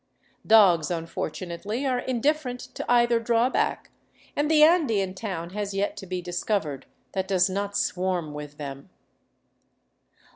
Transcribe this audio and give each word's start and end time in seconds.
Dogs, 0.47 0.89
unfortunately, 0.89 1.85
are 1.85 1.99
indifferent 1.99 2.59
to 2.61 2.83
either 2.91 3.19
drawback, 3.19 3.91
and 4.35 4.49
the 4.49 4.63
Andean 4.63 5.13
town 5.13 5.51
has 5.51 5.75
yet 5.75 5.95
to 5.97 6.07
be 6.07 6.23
discovered 6.23 6.87
that 7.11 7.27
does 7.27 7.51
not 7.51 7.77
swarm 7.77 8.33
with 8.33 8.57
them. 8.57 8.89